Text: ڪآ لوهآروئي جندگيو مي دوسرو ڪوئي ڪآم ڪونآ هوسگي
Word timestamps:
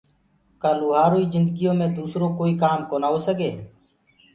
ڪآ 0.61 0.71
لوهآروئي 0.79 1.25
جندگيو 1.33 1.71
مي 1.79 1.87
دوسرو 1.99 2.25
ڪوئي 2.39 2.53
ڪآم 2.63 2.79
ڪونآ 2.89 3.07
هوسگي 3.13 3.51